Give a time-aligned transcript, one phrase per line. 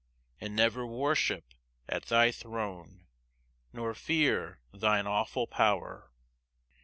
[0.39, 1.53] And never worship
[1.87, 3.05] at thy throne,
[3.71, 6.09] Nor fear thine awful power?